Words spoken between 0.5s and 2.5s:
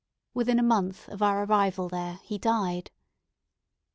a month of our arrival there he